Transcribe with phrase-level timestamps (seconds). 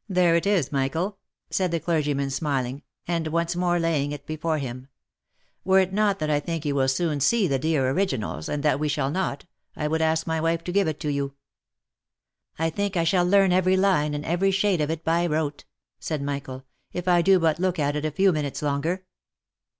[0.20, 1.16] '«There it is, Michael,"
[1.48, 4.88] said the clergyman smiling, and once more laying it before him."
[5.64, 8.62] Were it not that I think you will so soon see the dear originals, and
[8.62, 11.32] that we shall not, I would ask my wife to give it you.""
[12.58, 15.64] I think I shall learn every line, and every shade of it by rote,"
[15.98, 19.06] said Michael," if I do but look at it a few minutes longer.